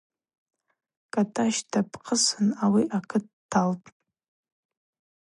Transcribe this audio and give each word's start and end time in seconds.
Кӏатӏащ 1.13 1.55
дапхъысын 1.71 2.47
ауи 2.63 2.83
акыт 2.97 3.25
дталтӏ. 3.39 3.87